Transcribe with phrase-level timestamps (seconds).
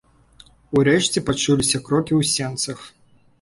[0.79, 2.79] Урэшце пачуліся крокі ў сенцах.